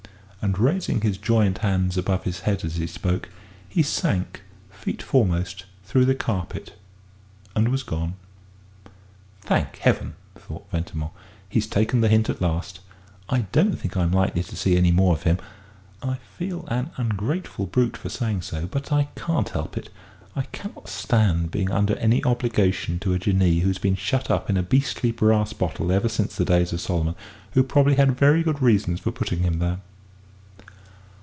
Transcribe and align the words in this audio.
And, 0.43 0.57
raising 0.57 1.01
his 1.01 1.19
joined 1.19 1.59
hands 1.59 1.99
above 1.99 2.23
his 2.23 2.41
head 2.41 2.65
as 2.65 2.77
he 2.77 2.87
spoke, 2.87 3.29
he 3.69 3.83
sank, 3.83 4.41
feet 4.71 5.03
foremost, 5.03 5.65
through 5.85 6.05
the 6.05 6.15
carpet 6.15 6.73
and 7.55 7.69
was 7.69 7.83
gone. 7.83 8.15
"Thank 9.41 9.75
Heaven," 9.77 10.15
thought 10.35 10.67
Ventimore, 10.71 11.11
"he's 11.47 11.67
taken 11.67 12.01
the 12.01 12.07
hint 12.09 12.27
at 12.27 12.41
last. 12.41 12.79
I 13.29 13.41
don't 13.51 13.75
think 13.77 13.95
I'm 13.95 14.11
likely 14.11 14.41
to 14.41 14.55
see 14.55 14.75
any 14.75 14.91
more 14.91 15.13
of 15.13 15.23
him. 15.23 15.37
I 16.01 16.15
feel 16.39 16.65
an 16.69 16.89
ungrateful 16.97 17.67
brute 17.67 17.95
for 17.95 18.09
saying 18.09 18.41
so, 18.41 18.65
but 18.65 18.91
I 18.91 19.09
can't 19.15 19.49
help 19.49 19.77
it. 19.77 19.89
I 20.35 20.41
can 20.45 20.71
not 20.73 20.89
stand 20.89 21.51
being 21.51 21.69
under 21.69 21.95
any 21.97 22.25
obligation 22.25 22.97
to 23.01 23.13
a 23.13 23.19
Jinnee 23.19 23.59
who's 23.59 23.77
been 23.77 23.95
shut 23.95 24.31
up 24.31 24.49
in 24.49 24.57
a 24.57 24.63
beastly 24.63 25.11
brass 25.11 25.53
bottle 25.53 25.91
ever 25.91 26.09
since 26.09 26.35
the 26.35 26.45
days 26.45 26.73
of 26.73 26.81
Solomon, 26.81 27.13
who 27.51 27.61
probably 27.61 27.93
had 27.93 28.17
very 28.17 28.41
good 28.41 28.59
reasons 28.59 28.99
for 28.99 29.11
putting 29.11 29.41
him 29.43 29.59
there." 29.59 29.77